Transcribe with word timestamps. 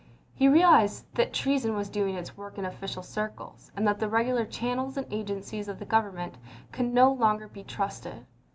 He 0.33 0.47
realized 0.47 1.05
that 1.13 1.31
treason 1.31 1.75
was 1.75 1.87
doing 1.87 2.15
its 2.15 2.35
work 2.35 2.57
in 2.57 2.65
official 2.65 3.03
circles, 3.03 3.71
and 3.75 3.87
that 3.87 3.99
the 3.99 4.09
regular 4.09 4.45
channels 4.47 4.97
and 4.97 5.05
agencies 5.13 5.67
of 5.67 5.77
the 5.77 5.85
Government 5.85 6.39
could 6.71 6.91
no 6.91 7.11
longer 7.13 7.47
be 7.47 7.63
trusted. 7.63 8.25